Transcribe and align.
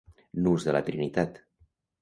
Nus 0.47 0.65
de 0.69 0.73
la 0.77 0.81
Trinitat. 0.89 1.41